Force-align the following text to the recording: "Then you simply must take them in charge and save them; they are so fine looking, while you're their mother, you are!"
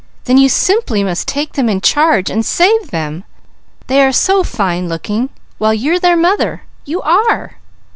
"Then 0.23 0.39
you 0.39 0.49
simply 0.49 1.03
must 1.03 1.27
take 1.27 1.53
them 1.53 1.69
in 1.69 1.79
charge 1.79 2.31
and 2.31 2.43
save 2.43 2.89
them; 2.89 3.23
they 3.85 4.01
are 4.01 4.11
so 4.11 4.43
fine 4.43 4.89
looking, 4.89 5.29
while 5.59 5.75
you're 5.75 5.99
their 5.99 6.17
mother, 6.17 6.63
you 6.85 7.03
are!" 7.03 7.57